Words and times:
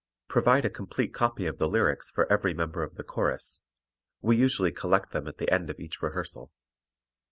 Provide 0.27 0.65
a 0.65 0.69
complete 0.71 1.13
copy 1.13 1.45
of 1.45 1.59
the 1.59 1.67
lyrics 1.67 2.09
for 2.09 2.25
every 2.33 2.55
member 2.55 2.81
of 2.81 2.95
the 2.95 3.03
chorus; 3.03 3.61
we 4.19 4.35
usually 4.35 4.71
collect 4.71 5.11
them 5.11 5.27
at 5.27 5.37
the 5.37 5.53
end 5.53 5.69
of 5.69 5.79
each 5.79 6.01
rehearsal. 6.01 6.51